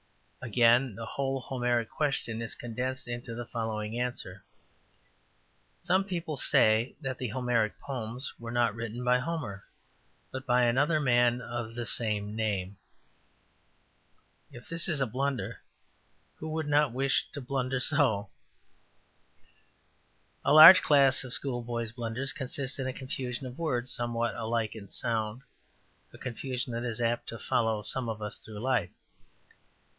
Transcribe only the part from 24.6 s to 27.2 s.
in sound, a confusion that is